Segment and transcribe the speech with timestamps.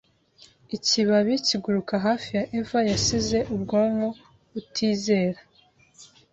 [0.75, 4.07] Ikibabi kiguruka hafi ya Eva Yasize Ubwonko
[4.51, 5.39] butizera